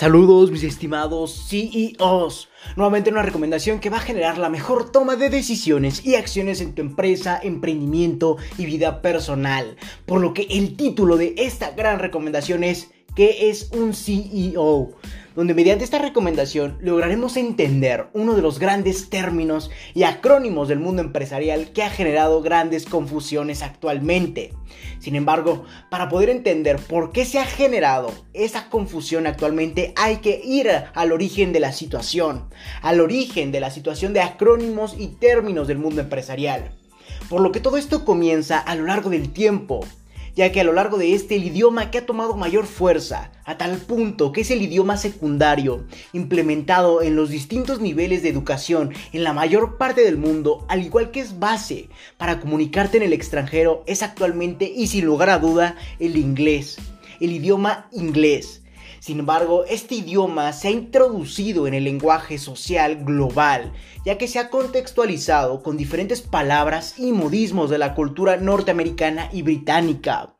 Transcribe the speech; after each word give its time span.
Saludos 0.00 0.50
mis 0.50 0.62
estimados 0.62 1.46
CEOs. 1.50 2.48
Nuevamente 2.74 3.10
una 3.10 3.20
recomendación 3.20 3.80
que 3.80 3.90
va 3.90 3.98
a 3.98 4.00
generar 4.00 4.38
la 4.38 4.48
mejor 4.48 4.90
toma 4.90 5.14
de 5.14 5.28
decisiones 5.28 6.06
y 6.06 6.14
acciones 6.14 6.62
en 6.62 6.74
tu 6.74 6.80
empresa, 6.80 7.38
emprendimiento 7.42 8.38
y 8.56 8.64
vida 8.64 9.02
personal. 9.02 9.76
Por 10.06 10.22
lo 10.22 10.32
que 10.32 10.46
el 10.48 10.74
título 10.74 11.18
de 11.18 11.34
esta 11.36 11.72
gran 11.72 11.98
recomendación 11.98 12.64
es 12.64 12.88
¿Qué 13.20 13.50
es 13.50 13.68
un 13.72 13.92
CEO? 13.92 14.96
donde 15.36 15.52
mediante 15.52 15.84
esta 15.84 15.98
recomendación 15.98 16.78
lograremos 16.80 17.36
entender 17.36 18.06
uno 18.14 18.34
de 18.34 18.40
los 18.40 18.58
grandes 18.58 19.10
términos 19.10 19.70
y 19.92 20.04
acrónimos 20.04 20.68
del 20.68 20.78
mundo 20.78 21.02
empresarial 21.02 21.70
que 21.72 21.82
ha 21.82 21.90
generado 21.90 22.40
grandes 22.40 22.86
confusiones 22.86 23.62
actualmente. 23.62 24.54
Sin 25.00 25.16
embargo, 25.16 25.66
para 25.90 26.08
poder 26.08 26.30
entender 26.30 26.78
por 26.78 27.12
qué 27.12 27.26
se 27.26 27.38
ha 27.38 27.44
generado 27.44 28.10
esa 28.32 28.70
confusión 28.70 29.26
actualmente, 29.26 29.92
hay 29.96 30.16
que 30.16 30.40
ir 30.42 30.70
al 30.94 31.12
origen 31.12 31.52
de 31.52 31.60
la 31.60 31.72
situación, 31.72 32.48
al 32.80 33.00
origen 33.00 33.52
de 33.52 33.60
la 33.60 33.70
situación 33.70 34.14
de 34.14 34.22
acrónimos 34.22 34.96
y 34.98 35.08
términos 35.08 35.68
del 35.68 35.76
mundo 35.76 36.00
empresarial. 36.00 36.70
Por 37.28 37.42
lo 37.42 37.52
que 37.52 37.60
todo 37.60 37.76
esto 37.76 38.06
comienza 38.06 38.58
a 38.58 38.74
lo 38.76 38.86
largo 38.86 39.10
del 39.10 39.30
tiempo, 39.30 39.80
ya 40.40 40.52
que 40.52 40.62
a 40.62 40.64
lo 40.64 40.72
largo 40.72 40.96
de 40.96 41.12
este 41.12 41.36
el 41.36 41.44
idioma 41.44 41.90
que 41.90 41.98
ha 41.98 42.06
tomado 42.06 42.34
mayor 42.34 42.64
fuerza, 42.64 43.30
a 43.44 43.58
tal 43.58 43.76
punto 43.76 44.32
que 44.32 44.40
es 44.40 44.50
el 44.50 44.62
idioma 44.62 44.96
secundario, 44.96 45.84
implementado 46.14 47.02
en 47.02 47.14
los 47.14 47.28
distintos 47.28 47.82
niveles 47.82 48.22
de 48.22 48.30
educación 48.30 48.94
en 49.12 49.22
la 49.22 49.34
mayor 49.34 49.76
parte 49.76 50.02
del 50.02 50.16
mundo, 50.16 50.64
al 50.70 50.82
igual 50.82 51.10
que 51.10 51.20
es 51.20 51.38
base 51.38 51.90
para 52.16 52.40
comunicarte 52.40 52.96
en 52.96 53.02
el 53.02 53.12
extranjero, 53.12 53.84
es 53.86 54.02
actualmente 54.02 54.64
y 54.64 54.86
sin 54.86 55.04
lugar 55.04 55.28
a 55.28 55.38
duda 55.38 55.76
el 55.98 56.16
inglés, 56.16 56.78
el 57.20 57.32
idioma 57.32 57.90
inglés 57.92 58.59
sin 59.00 59.18
embargo, 59.18 59.64
este 59.64 59.96
idioma 59.96 60.52
se 60.52 60.68
ha 60.68 60.70
introducido 60.70 61.66
en 61.66 61.74
el 61.74 61.84
lenguaje 61.84 62.38
social 62.38 63.04
global, 63.04 63.72
ya 64.04 64.18
que 64.18 64.28
se 64.28 64.38
ha 64.38 64.50
contextualizado 64.50 65.62
con 65.62 65.76
diferentes 65.76 66.20
palabras 66.20 66.98
y 66.98 67.12
modismos 67.12 67.70
de 67.70 67.78
la 67.78 67.94
cultura 67.94 68.36
norteamericana 68.36 69.28
y 69.32 69.42
británica 69.42 70.36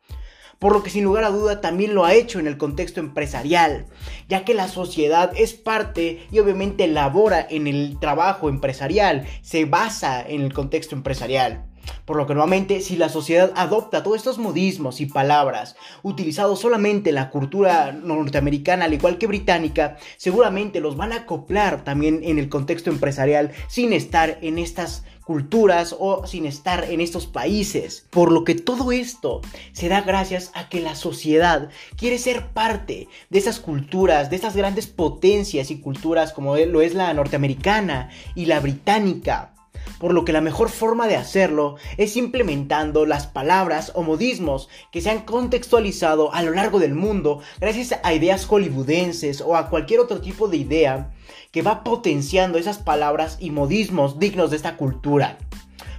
por 0.61 0.73
lo 0.73 0.83
que 0.83 0.91
sin 0.91 1.03
lugar 1.03 1.23
a 1.23 1.31
duda 1.31 1.59
también 1.59 1.95
lo 1.95 2.05
ha 2.05 2.13
hecho 2.13 2.37
en 2.37 2.45
el 2.45 2.55
contexto 2.55 2.99
empresarial, 2.99 3.87
ya 4.29 4.45
que 4.45 4.53
la 4.53 4.67
sociedad 4.67 5.31
es 5.35 5.53
parte 5.53 6.27
y 6.31 6.37
obviamente 6.37 6.85
labora 6.87 7.43
en 7.49 7.65
el 7.65 7.97
trabajo 7.99 8.47
empresarial, 8.47 9.25
se 9.41 9.65
basa 9.65 10.21
en 10.21 10.41
el 10.41 10.53
contexto 10.53 10.95
empresarial. 10.95 11.70
Por 12.05 12.17
lo 12.17 12.27
que 12.27 12.33
nuevamente, 12.33 12.81
si 12.81 12.97
la 12.97 13.09
sociedad 13.09 13.51
adopta 13.55 14.03
todos 14.03 14.17
estos 14.17 14.37
modismos 14.37 15.01
y 15.01 15.05
palabras 15.05 15.75
utilizados 16.03 16.59
solamente 16.59 17.09
en 17.09 17.15
la 17.15 17.29
cultura 17.29 17.91
norteamericana, 17.91 18.85
al 18.85 18.93
igual 18.93 19.17
que 19.17 19.27
británica, 19.27 19.97
seguramente 20.17 20.79
los 20.79 20.97
van 20.97 21.13
a 21.13 21.17
acoplar 21.17 21.83
también 21.83 22.21
en 22.23 22.39
el 22.39 22.49
contexto 22.49 22.89
empresarial 22.89 23.51
sin 23.67 23.93
estar 23.93 24.37
en 24.41 24.57
estas 24.57 25.03
culturas 25.23 25.95
o 25.97 26.27
sin 26.27 26.45
estar 26.45 26.83
en 26.89 26.99
estos 26.99 27.25
países. 27.27 28.05
Por 28.09 28.31
lo 28.31 28.43
que 28.43 28.55
todo 28.55 28.91
esto 28.91 29.41
se 29.71 29.87
da 29.87 30.01
gracias 30.01 30.51
a 30.55 30.67
que 30.67 30.81
la 30.81 30.95
sociedad 30.95 31.69
quiere 31.95 32.17
ser 32.17 32.47
parte 32.47 33.07
de 33.29 33.39
esas 33.39 33.59
culturas, 33.59 34.29
de 34.29 34.35
estas 34.35 34.55
grandes 34.55 34.87
potencias 34.87 35.71
y 35.71 35.79
culturas 35.79 36.33
como 36.33 36.57
lo 36.57 36.81
es 36.81 36.93
la 36.93 37.13
norteamericana 37.13 38.09
y 38.35 38.45
la 38.45 38.59
británica 38.59 39.50
por 39.99 40.13
lo 40.13 40.25
que 40.25 40.33
la 40.33 40.41
mejor 40.41 40.69
forma 40.69 41.07
de 41.07 41.15
hacerlo 41.15 41.75
es 41.97 42.17
implementando 42.17 43.05
las 43.05 43.27
palabras 43.27 43.91
o 43.95 44.03
modismos 44.03 44.69
que 44.91 45.01
se 45.01 45.09
han 45.09 45.21
contextualizado 45.21 46.33
a 46.33 46.43
lo 46.43 46.51
largo 46.51 46.79
del 46.79 46.95
mundo 46.95 47.41
gracias 47.59 47.99
a 48.03 48.13
ideas 48.13 48.45
hollywoodenses 48.45 49.41
o 49.41 49.55
a 49.55 49.69
cualquier 49.69 49.99
otro 49.99 50.21
tipo 50.21 50.47
de 50.47 50.57
idea 50.57 51.11
que 51.51 51.61
va 51.61 51.83
potenciando 51.83 52.57
esas 52.57 52.77
palabras 52.77 53.37
y 53.39 53.51
modismos 53.51 54.19
dignos 54.19 54.51
de 54.51 54.57
esta 54.57 54.77
cultura. 54.77 55.37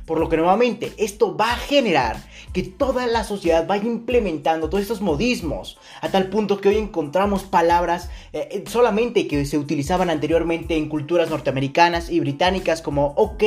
Por 0.06 0.18
lo 0.18 0.28
que 0.28 0.36
nuevamente 0.36 0.92
esto 0.96 1.36
va 1.36 1.52
a 1.52 1.56
generar 1.56 2.16
que 2.52 2.62
toda 2.62 3.06
la 3.06 3.24
sociedad 3.24 3.66
vaya 3.66 3.86
implementando 3.86 4.68
todos 4.68 4.82
estos 4.82 5.00
modismos 5.00 5.78
a 6.00 6.10
tal 6.10 6.28
punto 6.28 6.60
que 6.60 6.68
hoy 6.68 6.76
encontramos 6.76 7.44
palabras 7.44 8.10
eh, 8.32 8.48
eh, 8.50 8.64
solamente 8.66 9.26
que 9.26 9.44
se 9.46 9.58
utilizaban 9.58 10.10
anteriormente 10.10 10.76
en 10.76 10.88
culturas 10.88 11.30
norteamericanas 11.30 12.10
y 12.10 12.20
británicas 12.20 12.82
como 12.82 13.14
ok, 13.16 13.42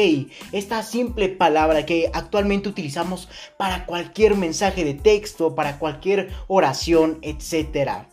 esta 0.52 0.82
simple 0.84 1.30
palabra 1.30 1.86
que 1.86 2.10
actualmente 2.14 2.70
utilizamos 2.70 3.30
para 3.58 3.86
cualquier 3.86 4.36
mensaje 4.36 4.84
de 4.84 4.94
texto, 4.94 5.56
para 5.56 5.78
cualquier 5.78 6.30
oración, 6.48 7.20
etc. 7.22 8.06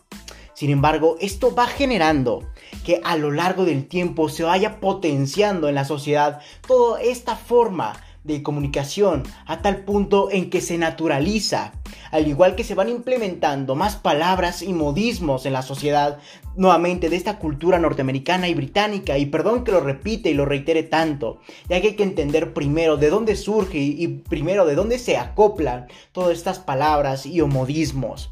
Sin 0.53 0.69
embargo, 0.69 1.17
esto 1.19 1.55
va 1.55 1.65
generando 1.65 2.47
que 2.85 3.01
a 3.03 3.17
lo 3.17 3.31
largo 3.31 3.65
del 3.65 3.87
tiempo 3.87 4.29
se 4.29 4.43
vaya 4.43 4.79
potenciando 4.79 5.67
en 5.67 5.75
la 5.75 5.85
sociedad 5.85 6.41
toda 6.67 7.01
esta 7.01 7.35
forma 7.35 7.93
de 8.23 8.41
comunicación 8.41 9.23
a 9.45 9.61
tal 9.61 9.83
punto 9.83 10.29
en 10.31 10.49
que 10.49 10.61
se 10.61 10.77
naturaliza, 10.77 11.73
al 12.11 12.27
igual 12.27 12.55
que 12.55 12.63
se 12.63 12.75
van 12.75 12.89
implementando 12.89 13.75
más 13.75 13.95
palabras 13.95 14.61
y 14.61 14.73
modismos 14.73 15.45
en 15.45 15.53
la 15.53 15.61
sociedad 15.61 16.19
nuevamente 16.55 17.09
de 17.09 17.15
esta 17.15 17.39
cultura 17.39 17.79
norteamericana 17.79 18.47
y 18.47 18.53
británica, 18.53 19.17
y 19.17 19.25
perdón 19.25 19.63
que 19.63 19.71
lo 19.71 19.79
repite 19.79 20.29
y 20.29 20.33
lo 20.33 20.45
reitere 20.45 20.83
tanto, 20.83 21.39
ya 21.69 21.81
que 21.81 21.89
hay 21.89 21.95
que 21.95 22.03
entender 22.03 22.53
primero 22.53 22.97
de 22.97 23.09
dónde 23.09 23.35
surge 23.35 23.79
y 23.79 24.07
primero 24.07 24.65
de 24.65 24.75
dónde 24.75 24.99
se 24.99 25.17
acoplan 25.17 25.87
todas 26.11 26.37
estas 26.37 26.59
palabras 26.59 27.25
y 27.25 27.41
modismos. 27.41 28.31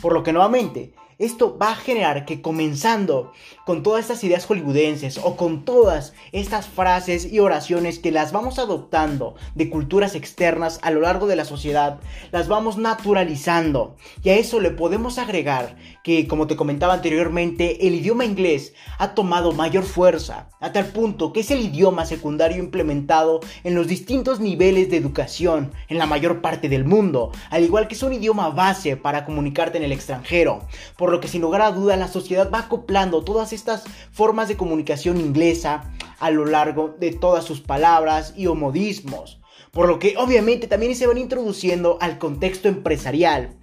Por 0.00 0.12
lo 0.12 0.22
que 0.22 0.32
nuevamente 0.32 0.92
esto 1.18 1.56
va 1.56 1.70
a 1.70 1.76
generar 1.76 2.26
que 2.26 2.42
comenzando 2.42 3.32
con 3.64 3.82
todas 3.82 4.02
estas 4.02 4.22
ideas 4.22 4.44
hollywoodenses 4.44 5.18
o 5.18 5.36
con 5.36 5.64
todas 5.64 6.12
estas 6.32 6.66
frases 6.66 7.32
y 7.32 7.38
oraciones 7.38 7.98
que 7.98 8.12
las 8.12 8.32
vamos 8.32 8.58
adoptando 8.58 9.34
de 9.54 9.70
culturas 9.70 10.14
externas 10.14 10.78
a 10.82 10.90
lo 10.90 11.00
largo 11.00 11.26
de 11.26 11.36
la 11.36 11.46
sociedad, 11.46 12.00
las 12.32 12.48
vamos 12.48 12.76
naturalizando. 12.76 13.96
Y 14.22 14.28
a 14.28 14.36
eso 14.36 14.60
le 14.60 14.70
podemos 14.70 15.16
agregar 15.18 15.76
que, 16.04 16.28
como 16.28 16.46
te 16.46 16.56
comentaba 16.56 16.92
anteriormente, 16.92 17.86
el 17.86 17.94
idioma 17.94 18.26
inglés 18.26 18.74
ha 18.98 19.14
tomado 19.14 19.52
mayor 19.52 19.84
fuerza, 19.84 20.50
a 20.60 20.72
tal 20.72 20.86
punto 20.86 21.32
que 21.32 21.40
es 21.40 21.50
el 21.50 21.60
idioma 21.60 22.04
secundario 22.04 22.58
implementado 22.58 23.40
en 23.64 23.74
los 23.74 23.88
distintos 23.88 24.38
niveles 24.38 24.90
de 24.90 24.98
educación 24.98 25.72
en 25.88 25.96
la 25.96 26.06
mayor 26.06 26.42
parte 26.42 26.68
del 26.68 26.84
mundo, 26.84 27.32
al 27.50 27.64
igual 27.64 27.88
que 27.88 27.94
es 27.94 28.02
un 28.02 28.12
idioma 28.12 28.50
base 28.50 28.96
para 28.96 29.24
comunicarte 29.24 29.78
en 29.78 29.84
el 29.84 29.92
extranjero 29.92 30.66
lo 31.10 31.20
que 31.20 31.28
sin 31.28 31.42
lugar 31.42 31.62
a 31.62 31.72
duda 31.72 31.96
la 31.96 32.08
sociedad 32.08 32.50
va 32.52 32.60
acoplando 32.60 33.22
todas 33.22 33.52
estas 33.52 33.84
formas 34.12 34.48
de 34.48 34.56
comunicación 34.56 35.18
inglesa 35.18 35.90
a 36.18 36.30
lo 36.30 36.44
largo 36.44 36.94
de 36.98 37.12
todas 37.12 37.44
sus 37.44 37.60
palabras 37.60 38.34
y 38.36 38.46
homodismos, 38.46 39.40
por 39.72 39.88
lo 39.88 39.98
que 39.98 40.16
obviamente 40.16 40.66
también 40.66 40.94
se 40.96 41.06
van 41.06 41.18
introduciendo 41.18 41.98
al 42.00 42.18
contexto 42.18 42.68
empresarial 42.68 43.55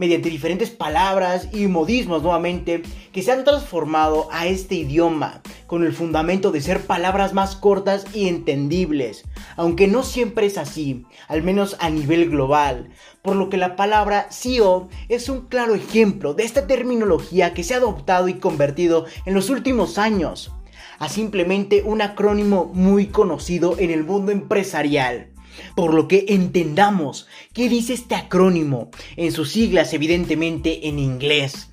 mediante 0.00 0.30
diferentes 0.30 0.70
palabras 0.70 1.48
y 1.52 1.66
modismos 1.66 2.22
nuevamente 2.22 2.80
que 3.12 3.22
se 3.22 3.32
han 3.32 3.44
transformado 3.44 4.28
a 4.32 4.46
este 4.46 4.76
idioma 4.76 5.42
con 5.66 5.84
el 5.84 5.92
fundamento 5.92 6.52
de 6.52 6.62
ser 6.62 6.80
palabras 6.86 7.34
más 7.34 7.54
cortas 7.54 8.06
y 8.14 8.26
entendibles, 8.26 9.24
aunque 9.56 9.88
no 9.88 10.02
siempre 10.02 10.46
es 10.46 10.56
así, 10.56 11.04
al 11.28 11.42
menos 11.42 11.76
a 11.80 11.90
nivel 11.90 12.30
global, 12.30 12.88
por 13.20 13.36
lo 13.36 13.50
que 13.50 13.58
la 13.58 13.76
palabra 13.76 14.28
CEO 14.30 14.88
es 15.10 15.28
un 15.28 15.42
claro 15.48 15.74
ejemplo 15.74 16.32
de 16.32 16.44
esta 16.44 16.66
terminología 16.66 17.52
que 17.52 17.62
se 17.62 17.74
ha 17.74 17.76
adoptado 17.76 18.28
y 18.28 18.38
convertido 18.38 19.04
en 19.26 19.34
los 19.34 19.50
últimos 19.50 19.98
años 19.98 20.50
a 20.98 21.10
simplemente 21.10 21.82
un 21.84 22.00
acrónimo 22.00 22.70
muy 22.72 23.08
conocido 23.08 23.76
en 23.78 23.90
el 23.90 24.04
mundo 24.04 24.32
empresarial. 24.32 25.28
Por 25.74 25.94
lo 25.94 26.08
que 26.08 26.26
entendamos 26.28 27.26
qué 27.52 27.68
dice 27.68 27.94
este 27.94 28.14
acrónimo, 28.14 28.90
en 29.16 29.32
sus 29.32 29.52
siglas 29.52 29.92
evidentemente 29.92 30.88
en 30.88 30.98
inglés, 30.98 31.70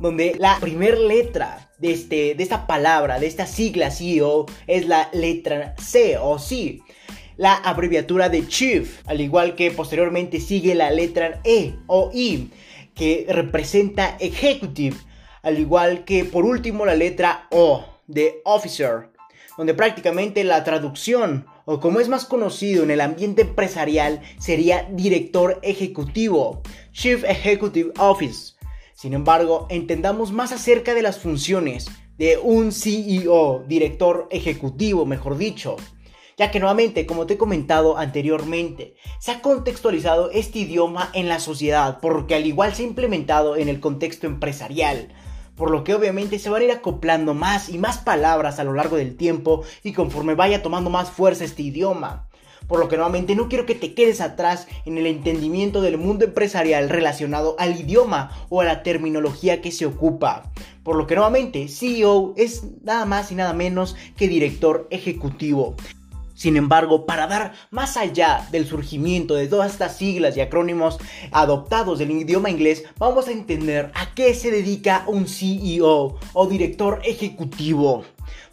donde 0.00 0.34
la 0.38 0.58
primera 0.60 0.98
letra 0.98 1.70
de, 1.78 1.92
este, 1.92 2.34
de 2.34 2.42
esta 2.42 2.66
palabra, 2.66 3.18
de 3.18 3.26
esta 3.26 3.46
sigla 3.46 3.90
CEO, 3.90 4.46
es 4.66 4.86
la 4.86 5.08
letra 5.12 5.74
C 5.78 6.16
o 6.18 6.38
C, 6.38 6.80
la 7.36 7.54
abreviatura 7.54 8.28
de 8.28 8.46
Chief, 8.46 9.00
al 9.06 9.20
igual 9.20 9.54
que 9.54 9.70
posteriormente 9.70 10.40
sigue 10.40 10.74
la 10.74 10.90
letra 10.90 11.40
E 11.44 11.74
o 11.86 12.10
I, 12.12 12.50
que 12.94 13.26
representa 13.28 14.16
Executive, 14.20 14.96
al 15.42 15.58
igual 15.58 16.04
que 16.04 16.24
por 16.24 16.44
último 16.44 16.84
la 16.84 16.94
letra 16.94 17.46
O 17.50 17.84
de 18.06 18.40
Officer, 18.44 19.08
donde 19.56 19.74
prácticamente 19.74 20.44
la 20.44 20.64
traducción 20.64 21.46
o 21.64 21.80
como 21.80 22.00
es 22.00 22.08
más 22.08 22.24
conocido 22.24 22.82
en 22.82 22.90
el 22.90 23.00
ambiente 23.00 23.42
empresarial, 23.42 24.22
sería 24.38 24.88
director 24.90 25.58
ejecutivo, 25.62 26.62
Chief 26.92 27.24
Executive 27.24 27.92
Office. 27.98 28.54
Sin 28.94 29.14
embargo, 29.14 29.66
entendamos 29.70 30.32
más 30.32 30.52
acerca 30.52 30.94
de 30.94 31.02
las 31.02 31.18
funciones 31.18 31.90
de 32.18 32.38
un 32.38 32.72
CEO, 32.72 33.64
director 33.66 34.28
ejecutivo, 34.30 35.06
mejor 35.06 35.38
dicho. 35.38 35.76
Ya 36.38 36.50
que 36.50 36.60
nuevamente, 36.60 37.06
como 37.06 37.26
te 37.26 37.34
he 37.34 37.38
comentado 37.38 37.98
anteriormente, 37.98 38.94
se 39.20 39.32
ha 39.32 39.42
contextualizado 39.42 40.30
este 40.30 40.60
idioma 40.60 41.10
en 41.14 41.28
la 41.28 41.40
sociedad, 41.40 41.98
porque 42.00 42.34
al 42.34 42.46
igual 42.46 42.74
se 42.74 42.82
ha 42.82 42.86
implementado 42.86 43.56
en 43.56 43.68
el 43.68 43.80
contexto 43.80 44.26
empresarial 44.26 45.12
por 45.62 45.70
lo 45.70 45.84
que 45.84 45.94
obviamente 45.94 46.40
se 46.40 46.50
van 46.50 46.62
a 46.62 46.64
ir 46.64 46.72
acoplando 46.72 47.34
más 47.34 47.68
y 47.68 47.78
más 47.78 47.98
palabras 47.98 48.58
a 48.58 48.64
lo 48.64 48.72
largo 48.72 48.96
del 48.96 49.16
tiempo 49.16 49.62
y 49.84 49.92
conforme 49.92 50.34
vaya 50.34 50.60
tomando 50.60 50.90
más 50.90 51.08
fuerza 51.08 51.44
este 51.44 51.62
idioma. 51.62 52.26
Por 52.66 52.80
lo 52.80 52.88
que 52.88 52.96
nuevamente 52.96 53.36
no 53.36 53.48
quiero 53.48 53.64
que 53.64 53.76
te 53.76 53.94
quedes 53.94 54.20
atrás 54.20 54.66
en 54.86 54.98
el 54.98 55.06
entendimiento 55.06 55.80
del 55.80 55.98
mundo 55.98 56.24
empresarial 56.24 56.88
relacionado 56.88 57.54
al 57.60 57.78
idioma 57.78 58.32
o 58.48 58.60
a 58.60 58.64
la 58.64 58.82
terminología 58.82 59.62
que 59.62 59.70
se 59.70 59.86
ocupa. 59.86 60.50
Por 60.82 60.96
lo 60.96 61.06
que 61.06 61.14
nuevamente 61.14 61.68
CEO 61.68 62.34
es 62.36 62.64
nada 62.82 63.04
más 63.04 63.30
y 63.30 63.36
nada 63.36 63.52
menos 63.52 63.94
que 64.16 64.26
director 64.26 64.88
ejecutivo. 64.90 65.76
Sin 66.42 66.56
embargo, 66.56 67.06
para 67.06 67.28
dar 67.28 67.52
más 67.70 67.96
allá 67.96 68.48
del 68.50 68.66
surgimiento 68.66 69.36
de 69.36 69.46
todas 69.46 69.70
estas 69.70 69.96
siglas 69.96 70.36
y 70.36 70.40
acrónimos 70.40 70.98
adoptados 71.30 72.00
del 72.00 72.10
idioma 72.10 72.50
inglés, 72.50 72.82
vamos 72.98 73.28
a 73.28 73.30
entender 73.30 73.92
a 73.94 74.12
qué 74.16 74.34
se 74.34 74.50
dedica 74.50 75.04
un 75.06 75.28
CEO 75.28 76.18
o 76.32 76.46
director 76.48 77.00
ejecutivo. 77.04 78.02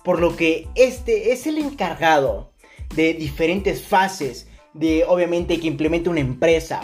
Por 0.04 0.20
lo 0.20 0.38
que 0.38 0.68
este 0.76 1.32
es 1.32 1.48
el 1.48 1.58
encargado 1.58 2.52
de 2.94 3.16
diferentes 3.16 3.82
fases 3.82 4.48
de 4.76 5.04
obviamente 5.08 5.60
que 5.60 5.66
implemente 5.66 6.12
una 6.12 6.20
empresa. 6.20 6.82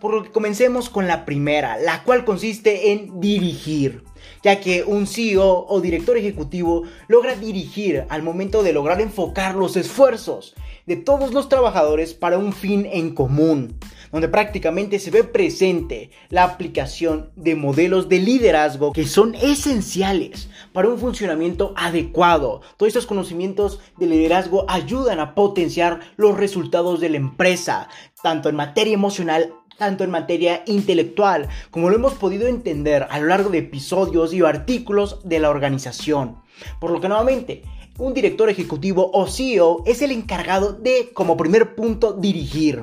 Por 0.00 0.14
lo 0.14 0.22
que 0.22 0.30
comencemos 0.30 0.88
con 0.88 1.08
la 1.08 1.24
primera, 1.24 1.78
la 1.78 2.04
cual 2.04 2.24
consiste 2.24 2.92
en 2.92 3.20
dirigir, 3.20 4.04
ya 4.44 4.60
que 4.60 4.84
un 4.84 5.06
CEO 5.06 5.66
o 5.66 5.80
director 5.80 6.18
ejecutivo 6.18 6.82
logra 7.08 7.34
dirigir 7.34 8.04
al 8.10 8.22
momento 8.22 8.62
de 8.62 8.74
lograr 8.74 9.00
enfocar 9.00 9.54
los 9.54 9.76
esfuerzos 9.76 10.54
de 10.86 10.96
todos 10.96 11.32
los 11.32 11.48
trabajadores 11.48 12.12
para 12.12 12.36
un 12.36 12.52
fin 12.52 12.86
en 12.92 13.14
común, 13.14 13.78
donde 14.12 14.28
prácticamente 14.28 14.98
se 14.98 15.10
ve 15.10 15.24
presente 15.24 16.10
la 16.28 16.44
aplicación 16.44 17.30
de 17.36 17.56
modelos 17.56 18.10
de 18.10 18.18
liderazgo 18.18 18.92
que 18.92 19.06
son 19.06 19.34
esenciales 19.34 20.50
para 20.74 20.88
un 20.88 20.98
funcionamiento 20.98 21.72
adecuado. 21.74 22.60
Todos 22.76 22.88
estos 22.88 23.06
conocimientos 23.06 23.80
de 23.96 24.06
liderazgo 24.06 24.66
ayudan 24.68 25.20
a 25.20 25.34
potenciar 25.34 26.00
los 26.16 26.36
resultados 26.36 27.00
de 27.00 27.08
la 27.08 27.16
empresa, 27.16 27.88
tanto 28.22 28.50
en 28.50 28.56
materia 28.56 28.92
emocional 28.92 29.54
tanto 29.78 30.04
en 30.04 30.10
materia 30.10 30.62
intelectual, 30.66 31.48
como 31.70 31.90
lo 31.90 31.96
hemos 31.96 32.14
podido 32.14 32.46
entender 32.46 33.06
a 33.10 33.18
lo 33.18 33.26
largo 33.26 33.50
de 33.50 33.58
episodios 33.58 34.32
y 34.32 34.42
artículos 34.42 35.20
de 35.24 35.38
la 35.40 35.50
organización. 35.50 36.36
Por 36.80 36.90
lo 36.90 37.00
que 37.00 37.08
nuevamente, 37.08 37.62
un 37.98 38.14
director 38.14 38.48
ejecutivo 38.48 39.10
o 39.12 39.26
CEO 39.26 39.82
es 39.86 40.02
el 40.02 40.10
encargado 40.10 40.72
de, 40.72 41.10
como 41.14 41.36
primer 41.36 41.74
punto, 41.74 42.12
dirigir. 42.12 42.82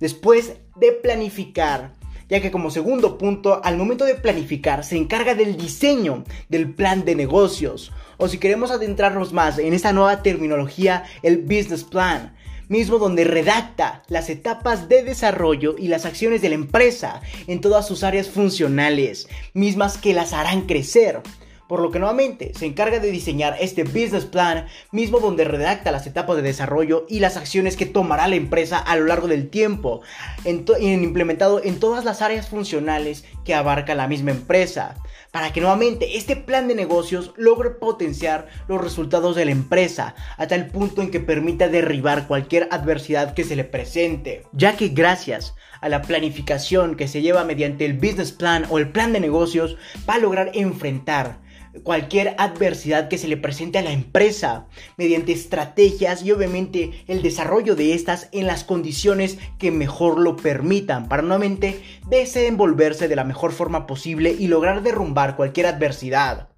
Después 0.00 0.56
de 0.76 0.92
planificar, 0.92 1.92
ya 2.28 2.40
que 2.40 2.50
como 2.50 2.70
segundo 2.70 3.18
punto, 3.18 3.60
al 3.62 3.76
momento 3.76 4.04
de 4.04 4.14
planificar, 4.14 4.84
se 4.84 4.96
encarga 4.96 5.34
del 5.34 5.56
diseño 5.56 6.24
del 6.48 6.72
plan 6.72 7.04
de 7.04 7.14
negocios. 7.14 7.92
O 8.16 8.28
si 8.28 8.38
queremos 8.38 8.70
adentrarnos 8.70 9.32
más 9.32 9.58
en 9.58 9.74
esta 9.74 9.92
nueva 9.92 10.22
terminología, 10.22 11.04
el 11.22 11.38
business 11.38 11.84
plan 11.84 12.34
mismo 12.70 12.98
donde 12.98 13.24
redacta 13.24 14.04
las 14.06 14.30
etapas 14.30 14.88
de 14.88 15.02
desarrollo 15.02 15.74
y 15.76 15.88
las 15.88 16.06
acciones 16.06 16.40
de 16.40 16.50
la 16.50 16.54
empresa 16.54 17.20
en 17.48 17.60
todas 17.60 17.86
sus 17.86 18.04
áreas 18.04 18.30
funcionales, 18.30 19.28
mismas 19.52 19.98
que 19.98 20.14
las 20.14 20.32
harán 20.32 20.62
crecer. 20.62 21.20
Por 21.68 21.80
lo 21.80 21.90
que 21.90 21.98
nuevamente 21.98 22.52
se 22.54 22.66
encarga 22.66 23.00
de 23.00 23.10
diseñar 23.10 23.56
este 23.60 23.84
business 23.84 24.24
plan 24.24 24.66
mismo 24.92 25.18
donde 25.18 25.44
redacta 25.44 25.92
las 25.92 26.06
etapas 26.06 26.36
de 26.36 26.42
desarrollo 26.42 27.06
y 27.08 27.20
las 27.20 27.36
acciones 27.36 27.76
que 27.76 27.86
tomará 27.86 28.28
la 28.28 28.36
empresa 28.36 28.78
a 28.78 28.96
lo 28.96 29.04
largo 29.06 29.26
del 29.26 29.50
tiempo, 29.50 30.00
en, 30.44 30.64
implementado 30.80 31.62
en 31.62 31.78
todas 31.80 32.04
las 32.04 32.22
áreas 32.22 32.48
funcionales 32.48 33.24
que 33.44 33.54
abarca 33.54 33.94
la 33.94 34.08
misma 34.08 34.30
empresa 34.30 34.96
para 35.30 35.52
que 35.52 35.60
nuevamente 35.60 36.16
este 36.16 36.36
plan 36.36 36.68
de 36.68 36.74
negocios 36.74 37.32
logre 37.36 37.70
potenciar 37.70 38.48
los 38.68 38.80
resultados 38.80 39.36
de 39.36 39.44
la 39.44 39.52
empresa 39.52 40.14
a 40.36 40.46
tal 40.46 40.66
punto 40.68 41.02
en 41.02 41.10
que 41.10 41.20
permita 41.20 41.68
derribar 41.68 42.26
cualquier 42.26 42.68
adversidad 42.70 43.34
que 43.34 43.44
se 43.44 43.56
le 43.56 43.64
presente, 43.64 44.44
ya 44.52 44.76
que 44.76 44.88
gracias 44.88 45.54
a 45.80 45.88
la 45.88 46.02
planificación 46.02 46.96
que 46.96 47.08
se 47.08 47.22
lleva 47.22 47.44
mediante 47.44 47.84
el 47.84 47.94
business 47.94 48.32
plan 48.32 48.66
o 48.70 48.78
el 48.78 48.90
plan 48.90 49.12
de 49.12 49.20
negocios 49.20 49.76
va 50.08 50.14
a 50.14 50.18
lograr 50.18 50.50
enfrentar 50.54 51.38
cualquier 51.82 52.34
adversidad 52.38 53.08
que 53.08 53.18
se 53.18 53.28
le 53.28 53.36
presente 53.36 53.78
a 53.78 53.82
la 53.82 53.92
empresa 53.92 54.66
mediante 54.96 55.32
estrategias 55.32 56.22
y 56.22 56.32
obviamente 56.32 57.04
el 57.06 57.22
desarrollo 57.22 57.76
de 57.76 57.94
estas 57.94 58.28
en 58.32 58.46
las 58.46 58.64
condiciones 58.64 59.38
que 59.58 59.70
mejor 59.70 60.18
lo 60.18 60.36
permitan 60.36 61.08
para 61.08 61.22
nuevamente 61.22 61.80
desenvolverse 62.08 63.08
de 63.08 63.16
la 63.16 63.24
mejor 63.24 63.52
forma 63.52 63.86
posible 63.86 64.34
y 64.38 64.48
lograr 64.48 64.82
derrumbar 64.82 65.36
cualquier 65.36 65.66
adversidad 65.66 66.48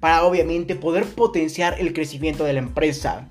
para 0.00 0.24
obviamente 0.24 0.74
poder 0.74 1.04
potenciar 1.04 1.80
el 1.80 1.92
crecimiento 1.92 2.44
de 2.44 2.54
la 2.54 2.58
empresa 2.58 3.30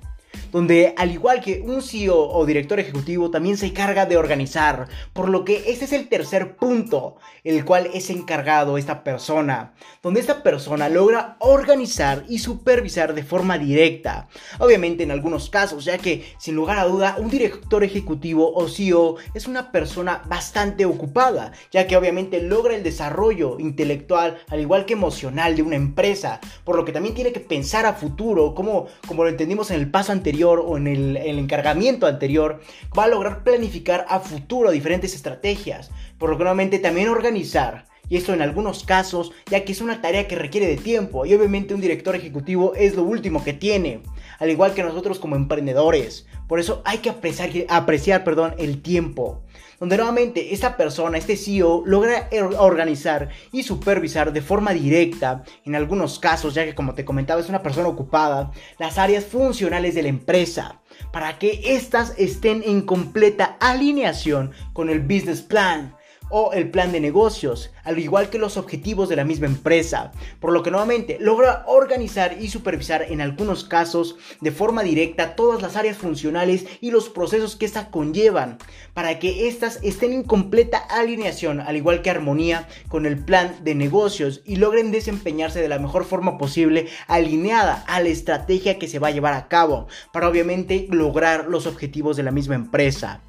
donde 0.52 0.94
al 0.96 1.10
igual 1.10 1.40
que 1.40 1.60
un 1.62 1.82
CEO 1.82 2.28
o 2.28 2.46
director 2.46 2.78
ejecutivo 2.78 3.30
también 3.30 3.56
se 3.56 3.66
encarga 3.66 4.06
de 4.06 4.18
organizar, 4.18 4.86
por 5.14 5.30
lo 5.30 5.44
que 5.44 5.64
este 5.66 5.86
es 5.86 5.92
el 5.92 6.08
tercer 6.08 6.56
punto, 6.56 7.16
el 7.42 7.64
cual 7.64 7.88
es 7.92 8.10
encargado 8.10 8.76
esta 8.76 9.02
persona, 9.02 9.72
donde 10.02 10.20
esta 10.20 10.42
persona 10.42 10.90
logra 10.90 11.36
organizar 11.40 12.24
y 12.28 12.38
supervisar 12.38 13.14
de 13.14 13.24
forma 13.24 13.58
directa, 13.58 14.28
obviamente 14.58 15.02
en 15.02 15.10
algunos 15.10 15.48
casos, 15.48 15.86
ya 15.86 15.96
que 15.96 16.24
sin 16.38 16.54
lugar 16.54 16.78
a 16.78 16.84
duda 16.84 17.16
un 17.18 17.30
director 17.30 17.82
ejecutivo 17.82 18.52
o 18.54 18.68
CEO 18.68 19.16
es 19.34 19.46
una 19.46 19.72
persona 19.72 20.22
bastante 20.26 20.84
ocupada, 20.84 21.52
ya 21.70 21.86
que 21.86 21.96
obviamente 21.96 22.42
logra 22.42 22.74
el 22.74 22.82
desarrollo 22.82 23.58
intelectual 23.58 24.38
al 24.50 24.60
igual 24.60 24.84
que 24.84 24.92
emocional 24.92 25.56
de 25.56 25.62
una 25.62 25.76
empresa, 25.76 26.40
por 26.64 26.76
lo 26.76 26.84
que 26.84 26.92
también 26.92 27.14
tiene 27.14 27.32
que 27.32 27.40
pensar 27.40 27.86
a 27.86 27.94
futuro, 27.94 28.54
como, 28.54 28.86
como 29.08 29.24
lo 29.24 29.30
entendimos 29.30 29.70
en 29.70 29.80
el 29.80 29.90
paso 29.90 30.12
anterior, 30.12 30.41
o 30.50 30.76
en 30.76 30.86
el, 30.86 31.16
encargamiento 31.16 32.06
anterior, 32.06 32.60
va 32.96 33.04
a 33.04 33.08
lograr 33.08 33.44
planificar 33.44 34.06
a 34.08 34.20
futuro 34.20 34.70
diferentes 34.70 35.14
estrategias, 35.14 35.90
por 36.18 36.30
lo 36.30 36.36
que 36.36 36.44
nuevamente 36.44 36.78
también 36.78 37.08
organizar. 37.08 37.86
Y 38.08 38.16
esto 38.16 38.34
en 38.34 38.42
algunos 38.42 38.84
casos, 38.84 39.32
ya 39.46 39.64
que 39.64 39.72
es 39.72 39.80
una 39.80 40.02
tarea 40.02 40.28
que 40.28 40.36
requiere 40.36 40.66
de 40.66 40.76
tiempo 40.76 41.24
y 41.24 41.34
obviamente 41.34 41.74
un 41.74 41.80
director 41.80 42.14
ejecutivo 42.14 42.74
es 42.74 42.94
lo 42.94 43.04
último 43.04 43.42
que 43.42 43.52
tiene, 43.52 44.00
al 44.42 44.50
igual 44.50 44.74
que 44.74 44.82
nosotros 44.82 45.20
como 45.20 45.36
emprendedores. 45.36 46.26
Por 46.48 46.58
eso 46.58 46.82
hay 46.84 46.98
que 46.98 47.10
apreciar, 47.10 47.50
apreciar 47.68 48.24
perdón, 48.24 48.56
el 48.58 48.82
tiempo 48.82 49.44
donde 49.78 49.96
nuevamente 49.96 50.52
esta 50.52 50.76
persona, 50.76 51.18
este 51.18 51.36
CEO, 51.36 51.82
logra 51.84 52.28
organizar 52.58 53.30
y 53.50 53.64
supervisar 53.64 54.32
de 54.32 54.40
forma 54.40 54.72
directa, 54.72 55.42
en 55.64 55.74
algunos 55.74 56.20
casos, 56.20 56.54
ya 56.54 56.64
que 56.64 56.74
como 56.74 56.94
te 56.94 57.04
comentaba 57.04 57.40
es 57.40 57.48
una 57.48 57.62
persona 57.62 57.88
ocupada, 57.88 58.52
las 58.78 58.98
áreas 58.98 59.24
funcionales 59.24 59.96
de 59.96 60.02
la 60.02 60.08
empresa, 60.08 60.80
para 61.12 61.36
que 61.38 61.60
éstas 61.64 62.14
estén 62.16 62.62
en 62.64 62.82
completa 62.82 63.56
alineación 63.58 64.52
con 64.72 64.88
el 64.88 65.00
business 65.00 65.42
plan 65.42 65.96
o 66.34 66.54
el 66.54 66.70
plan 66.70 66.92
de 66.92 67.00
negocios, 67.00 67.70
al 67.84 67.98
igual 67.98 68.30
que 68.30 68.38
los 68.38 68.56
objetivos 68.56 69.10
de 69.10 69.16
la 69.16 69.24
misma 69.24 69.46
empresa, 69.46 70.12
por 70.40 70.50
lo 70.50 70.62
que 70.62 70.70
nuevamente 70.70 71.18
logra 71.20 71.62
organizar 71.66 72.38
y 72.40 72.48
supervisar 72.48 73.04
en 73.10 73.20
algunos 73.20 73.64
casos 73.64 74.16
de 74.40 74.50
forma 74.50 74.82
directa 74.82 75.36
todas 75.36 75.60
las 75.60 75.76
áreas 75.76 75.98
funcionales 75.98 76.64
y 76.80 76.90
los 76.90 77.10
procesos 77.10 77.54
que 77.54 77.66
éstas 77.66 77.88
conllevan, 77.88 78.56
para 78.94 79.18
que 79.18 79.46
éstas 79.46 79.78
estén 79.82 80.14
en 80.14 80.22
completa 80.22 80.78
alineación, 80.78 81.60
al 81.60 81.76
igual 81.76 82.00
que 82.00 82.08
armonía 82.08 82.66
con 82.88 83.04
el 83.04 83.22
plan 83.22 83.56
de 83.62 83.74
negocios 83.74 84.40
y 84.46 84.56
logren 84.56 84.90
desempeñarse 84.90 85.60
de 85.60 85.68
la 85.68 85.78
mejor 85.78 86.06
forma 86.06 86.38
posible 86.38 86.88
alineada 87.08 87.84
a 87.86 88.00
la 88.00 88.08
estrategia 88.08 88.78
que 88.78 88.88
se 88.88 88.98
va 88.98 89.08
a 89.08 89.12
llevar 89.12 89.34
a 89.34 89.48
cabo, 89.48 89.86
para 90.14 90.28
obviamente 90.28 90.86
lograr 90.88 91.48
los 91.48 91.66
objetivos 91.66 92.16
de 92.16 92.22
la 92.22 92.30
misma 92.30 92.54
empresa 92.54 93.20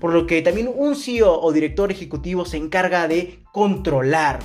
por 0.00 0.12
lo 0.12 0.26
que 0.26 0.42
también 0.42 0.70
un 0.74 0.96
CEO 0.96 1.40
o 1.40 1.52
director 1.52 1.90
ejecutivo 1.90 2.44
se 2.44 2.56
encarga 2.56 3.08
de 3.08 3.40
controlar 3.52 4.40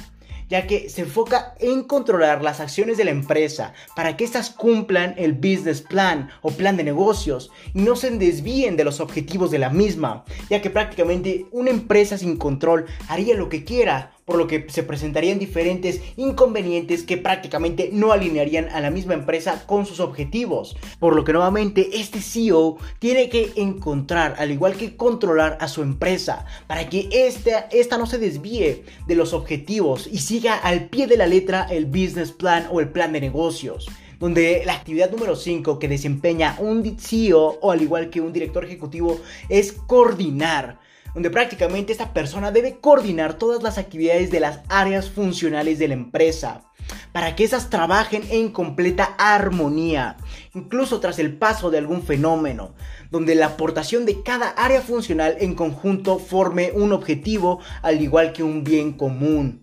ya 0.51 0.67
que 0.67 0.89
se 0.89 1.03
enfoca 1.03 1.55
en 1.59 1.83
controlar 1.83 2.43
las 2.43 2.59
acciones 2.59 2.97
de 2.97 3.05
la 3.05 3.11
empresa 3.11 3.73
para 3.95 4.17
que 4.17 4.25
éstas 4.25 4.49
cumplan 4.49 5.15
el 5.17 5.31
business 5.31 5.81
plan 5.81 6.29
o 6.41 6.51
plan 6.51 6.75
de 6.75 6.83
negocios 6.83 7.51
y 7.73 7.79
no 7.79 7.95
se 7.95 8.11
desvíen 8.11 8.75
de 8.75 8.83
los 8.83 8.99
objetivos 8.99 9.49
de 9.49 9.59
la 9.59 9.69
misma, 9.69 10.25
ya 10.49 10.61
que 10.61 10.69
prácticamente 10.69 11.45
una 11.51 11.69
empresa 11.69 12.17
sin 12.17 12.35
control 12.35 12.85
haría 13.07 13.35
lo 13.35 13.47
que 13.47 13.63
quiera, 13.63 14.11
por 14.25 14.37
lo 14.37 14.47
que 14.47 14.65
se 14.69 14.83
presentarían 14.83 15.39
diferentes 15.39 16.01
inconvenientes 16.17 17.03
que 17.03 17.17
prácticamente 17.17 17.89
no 17.91 18.11
alinearían 18.11 18.69
a 18.69 18.79
la 18.81 18.91
misma 18.91 19.13
empresa 19.13 19.65
con 19.65 19.85
sus 19.85 19.99
objetivos. 19.99 20.75
Por 20.99 21.15
lo 21.15 21.23
que 21.23 21.33
nuevamente 21.33 21.99
este 21.99 22.21
CEO 22.21 22.77
tiene 22.99 23.29
que 23.29 23.51
encontrar, 23.55 24.35
al 24.37 24.51
igual 24.51 24.75
que 24.75 24.95
controlar 24.95 25.57
a 25.59 25.67
su 25.67 25.81
empresa, 25.81 26.45
para 26.67 26.89
que 26.89 27.09
esta, 27.11 27.67
esta 27.71 27.97
no 27.97 28.05
se 28.05 28.17
desvíe 28.17 28.83
de 29.07 29.15
los 29.15 29.33
objetivos 29.33 30.07
y 30.11 30.19
siga 30.19 30.55
al 30.55 30.89
pie 30.89 31.07
de 31.07 31.17
la 31.17 31.27
letra 31.27 31.67
el 31.69 31.85
business 31.85 32.31
plan 32.31 32.67
o 32.71 32.79
el 32.79 32.89
plan 32.89 33.13
de 33.13 33.21
negocios 33.21 33.87
donde 34.19 34.61
la 34.65 34.75
actividad 34.75 35.09
número 35.09 35.35
5 35.35 35.79
que 35.79 35.87
desempeña 35.87 36.55
un 36.59 36.97
CEO 36.99 37.57
o 37.59 37.71
al 37.71 37.81
igual 37.81 38.11
que 38.11 38.21
un 38.21 38.31
director 38.31 38.63
ejecutivo 38.63 39.19
es 39.49 39.71
coordinar 39.71 40.79
donde 41.13 41.29
prácticamente 41.29 41.91
esta 41.91 42.13
persona 42.13 42.51
debe 42.51 42.79
coordinar 42.79 43.35
todas 43.35 43.63
las 43.63 43.77
actividades 43.77 44.31
de 44.31 44.39
las 44.39 44.61
áreas 44.69 45.09
funcionales 45.09 45.79
de 45.79 45.87
la 45.87 45.93
empresa 45.93 46.63
para 47.11 47.35
que 47.35 47.43
esas 47.43 47.69
trabajen 47.69 48.23
en 48.29 48.49
completa 48.49 49.15
armonía, 49.17 50.17
incluso 50.53 50.99
tras 50.99 51.19
el 51.19 51.37
paso 51.37 51.69
de 51.69 51.77
algún 51.77 52.03
fenómeno, 52.03 52.73
donde 53.11 53.35
la 53.35 53.47
aportación 53.47 54.05
de 54.05 54.23
cada 54.23 54.49
área 54.49 54.81
funcional 54.81 55.35
en 55.39 55.55
conjunto 55.55 56.19
forme 56.19 56.71
un 56.73 56.91
objetivo 56.91 57.59
al 57.81 58.01
igual 58.01 58.33
que 58.33 58.43
un 58.43 58.63
bien 58.63 58.93
común 58.93 59.60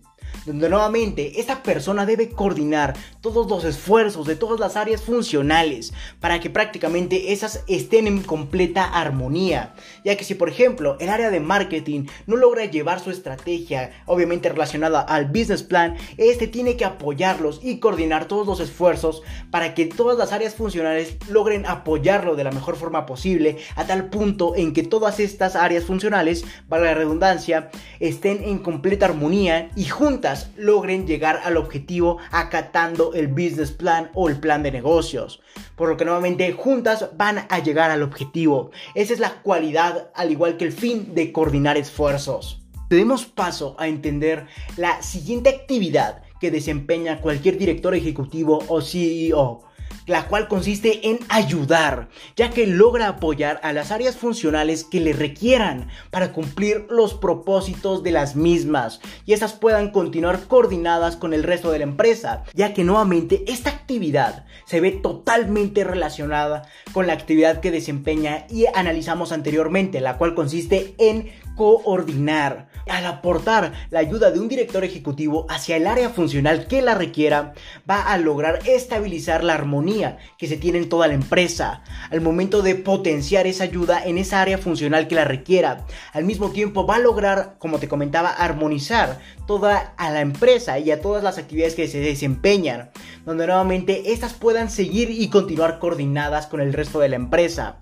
donde 0.49 0.67
nuevamente 0.67 1.39
esta 1.39 1.61
persona 1.61 2.07
debe 2.07 2.29
coordinar 2.29 2.95
todos 3.21 3.47
los 3.47 3.63
esfuerzos 3.65 4.25
de 4.25 4.35
todas 4.35 4.59
las 4.59 4.75
áreas 4.75 5.01
funcionales 5.01 5.93
para 6.19 6.39
que 6.39 6.49
prácticamente 6.49 7.33
esas 7.33 7.63
estén 7.67 8.07
en 8.07 8.23
completa 8.23 8.83
armonía, 8.85 9.75
ya 10.03 10.17
que 10.17 10.23
si 10.23 10.33
por 10.33 10.49
ejemplo 10.49 10.97
el 10.99 11.09
área 11.09 11.29
de 11.29 11.39
marketing 11.39 12.05
no 12.25 12.35
logra 12.35 12.65
llevar 12.65 12.99
su 12.99 13.11
estrategia 13.11 13.91
obviamente 14.07 14.49
relacionada 14.49 15.01
al 15.01 15.25
business 15.25 15.61
plan, 15.61 15.97
este 16.17 16.47
tiene 16.47 16.75
que 16.75 16.85
apoyarlos 16.85 17.59
y 17.61 17.77
coordinar 17.77 18.25
todos 18.25 18.47
los 18.47 18.59
esfuerzos 18.59 19.21
para 19.51 19.75
que 19.75 19.85
todas 19.85 20.17
las 20.17 20.31
áreas 20.31 20.55
funcionales 20.55 21.17
logren 21.29 21.67
apoyarlo 21.67 22.35
de 22.35 22.43
la 22.43 22.51
mejor 22.51 22.75
forma 22.75 23.05
posible 23.05 23.57
a 23.75 23.85
tal 23.85 24.09
punto 24.09 24.55
en 24.55 24.73
que 24.73 24.81
todas 24.81 25.19
estas 25.19 25.55
áreas 25.55 25.83
funcionales, 25.83 26.43
para 26.67 26.85
la 26.85 26.95
redundancia, 26.95 27.69
estén 27.99 28.43
en 28.43 28.57
completa 28.57 29.05
armonía 29.05 29.69
y 29.75 29.85
juntas 29.85 30.38
logren 30.57 31.07
llegar 31.07 31.41
al 31.43 31.57
objetivo 31.57 32.17
acatando 32.31 33.13
el 33.13 33.27
business 33.27 33.71
plan 33.71 34.11
o 34.13 34.29
el 34.29 34.39
plan 34.39 34.63
de 34.63 34.71
negocios. 34.71 35.41
Por 35.75 35.89
lo 35.89 35.97
que 35.97 36.05
nuevamente 36.05 36.51
juntas 36.53 37.09
van 37.15 37.45
a 37.49 37.59
llegar 37.59 37.91
al 37.91 38.03
objetivo. 38.03 38.71
Esa 38.95 39.13
es 39.13 39.19
la 39.19 39.41
cualidad, 39.41 40.11
al 40.15 40.31
igual 40.31 40.57
que 40.57 40.65
el 40.65 40.71
fin 40.71 41.13
de 41.13 41.31
coordinar 41.31 41.77
esfuerzos. 41.77 42.61
Tenemos 42.89 43.25
paso 43.25 43.75
a 43.77 43.87
entender 43.87 44.47
la 44.75 45.01
siguiente 45.01 45.49
actividad 45.49 46.23
que 46.39 46.51
desempeña 46.51 47.21
cualquier 47.21 47.57
director 47.57 47.93
ejecutivo 47.93 48.63
o 48.67 48.81
CEO 48.81 49.68
la 50.09 50.27
cual 50.27 50.47
consiste 50.47 51.07
en 51.09 51.19
ayudar, 51.29 52.09
ya 52.35 52.49
que 52.49 52.65
logra 52.65 53.07
apoyar 53.07 53.59
a 53.63 53.73
las 53.73 53.91
áreas 53.91 54.17
funcionales 54.17 54.83
que 54.83 54.99
le 54.99 55.13
requieran 55.13 55.87
para 56.09 56.33
cumplir 56.33 56.87
los 56.89 57.13
propósitos 57.13 58.01
de 58.01 58.11
las 58.11 58.35
mismas 58.35 59.01
y 59.25 59.33
estas 59.33 59.53
puedan 59.53 59.91
continuar 59.91 60.47
coordinadas 60.47 61.15
con 61.15 61.33
el 61.33 61.43
resto 61.43 61.71
de 61.71 61.79
la 61.79 61.83
empresa, 61.83 62.43
ya 62.53 62.73
que 62.73 62.83
nuevamente 62.83 63.43
esta 63.47 63.69
actividad 63.69 64.45
se 64.65 64.81
ve 64.81 64.91
totalmente 64.91 65.83
relacionada 65.83 66.63
con 66.91 67.05
la 67.05 67.13
actividad 67.13 67.59
que 67.59 67.71
desempeña 67.71 68.47
y 68.49 68.65
analizamos 68.73 69.31
anteriormente, 69.31 70.01
la 70.01 70.17
cual 70.17 70.33
consiste 70.33 70.95
en 70.97 71.29
coordinar. 71.59 72.69
Al 72.87 73.05
aportar 73.05 73.73
la 73.91 73.99
ayuda 73.99 74.31
de 74.31 74.39
un 74.39 74.47
director 74.47 74.85
ejecutivo 74.85 75.45
hacia 75.49 75.75
el 75.75 75.87
área 75.87 76.09
funcional 76.09 76.67
que 76.67 76.81
la 76.81 76.95
requiera, 76.95 77.53
va 77.87 78.01
a 78.01 78.17
lograr 78.17 78.59
estabilizar 78.65 79.43
la 79.43 79.55
armonía 79.55 80.17
que 80.37 80.47
se 80.47 80.55
tiene 80.55 80.77
en 80.77 80.87
toda 80.87 81.09
la 81.09 81.15
empresa, 81.15 81.83
al 82.09 82.21
momento 82.21 82.61
de 82.61 82.75
potenciar 82.75 83.45
esa 83.45 83.65
ayuda 83.65 84.01
en 84.01 84.17
esa 84.17 84.41
área 84.41 84.57
funcional 84.57 85.09
que 85.09 85.15
la 85.15 85.25
requiera. 85.25 85.85
Al 86.13 86.23
mismo 86.23 86.51
tiempo 86.51 86.87
va 86.87 86.95
a 86.95 86.99
lograr, 86.99 87.57
como 87.59 87.77
te 87.77 87.89
comentaba, 87.89 88.29
armonizar 88.29 89.19
toda 89.45 89.93
a 89.97 90.09
la 90.11 90.21
empresa 90.21 90.79
y 90.79 90.91
a 90.91 91.01
todas 91.01 91.23
las 91.23 91.37
actividades 91.37 91.75
que 91.75 91.89
se 91.89 91.99
desempeñan, 91.99 92.89
donde 93.25 93.47
nuevamente 93.47 94.13
estas 94.13 94.33
puedan 94.33 94.69
seguir 94.71 95.11
y 95.11 95.27
continuar 95.29 95.79
coordinadas 95.79 96.47
con 96.47 96.61
el 96.61 96.71
resto 96.71 97.01
de 97.01 97.09
la 97.09 97.17
empresa 97.17 97.79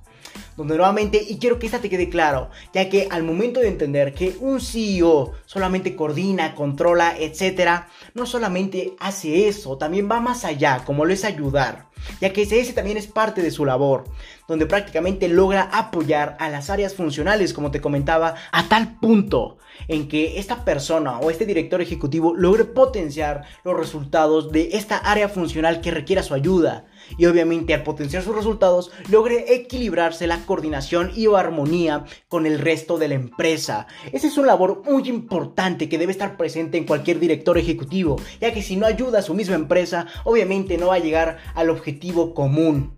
donde 0.58 0.76
nuevamente, 0.76 1.24
y 1.26 1.38
quiero 1.38 1.60
que 1.60 1.68
esta 1.68 1.80
te 1.80 1.90
quede 1.90 2.10
claro, 2.10 2.50
ya 2.74 2.90
que 2.90 3.08
al 3.10 3.24
momento 3.24 3.60
de 3.60 3.68
entender 3.68 4.14
que 4.14 4.36
un 4.40 4.60
CEO 4.60 5.34
solamente 5.46 5.96
coordina, 5.96 6.56
controla, 6.56 7.16
etcétera, 7.18 7.88
no 8.16 8.26
solamente 8.26 8.96
hace 9.00 9.48
eso, 9.48 9.78
también 9.78 10.10
va 10.12 10.20
más 10.20 10.44
allá, 10.44 10.84
como 10.84 11.06
lo 11.06 11.14
es 11.14 11.24
ayudar, 11.24 11.88
ya 12.20 12.34
que 12.34 12.42
ese 12.42 12.74
también 12.74 12.98
es 12.98 13.08
parte 13.08 13.44
de 13.44 13.52
su 13.52 13.66
labor, 13.66 14.06
donde 14.48 14.66
prácticamente 14.66 15.28
logra 15.28 15.70
apoyar 15.72 16.36
a 16.40 16.50
las 16.50 16.72
áreas 16.72 16.96
funcionales, 16.96 17.54
como 17.54 17.70
te 17.70 17.82
comentaba, 17.82 18.36
a 18.52 18.68
tal 18.68 19.00
punto 19.00 19.60
en 19.88 20.08
que 20.08 20.40
esta 20.40 20.66
persona 20.66 21.20
o 21.20 21.30
este 21.30 21.46
director 21.46 21.82
ejecutivo 21.82 22.34
logre 22.34 22.66
potenciar 22.66 23.44
los 23.64 23.78
resultados 23.78 24.52
de 24.52 24.70
esta 24.74 24.98
área 24.98 25.30
funcional 25.30 25.82
que 25.82 25.92
requiera 25.92 26.24
su 26.24 26.34
ayuda 26.34 26.86
y 27.18 27.26
obviamente 27.26 27.74
al 27.74 27.84
potenciar 27.84 28.24
sus 28.24 28.36
resultados 28.36 28.92
logre 29.10 29.54
equilibrarse 29.54 30.28
la 30.28 30.46
coordinación 30.46 31.12
y 31.16 31.28
armonía 31.28 32.06
con 32.28 32.46
el 32.46 32.60
resto 32.60 32.98
de 32.98 33.08
la 33.08 33.16
empresa. 33.16 33.88
Esa 34.12 34.28
es 34.28 34.38
una 34.38 34.48
labor 34.48 34.84
muy 34.86 35.08
importante 35.10 35.90
que 35.90 35.98
debe 35.98 36.12
estar 36.12 36.38
presente 36.38 36.78
en 36.78 36.86
cualquier 36.86 37.20
director 37.20 37.58
ejecutivo, 37.58 38.18
ya 38.40 38.54
que 38.54 38.64
si 38.64 38.76
no 38.76 38.86
ayuda 38.86 39.20
a 39.20 39.24
su 39.24 39.34
misma 39.34 39.56
empresa, 39.56 40.08
obviamente 40.24 40.78
no 40.78 40.88
va 40.88 40.96
a 40.96 41.00
llegar 41.00 41.38
al 41.56 41.70
objetivo 41.70 42.34
común. 42.34 42.98